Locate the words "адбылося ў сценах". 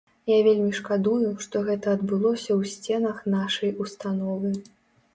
1.99-3.23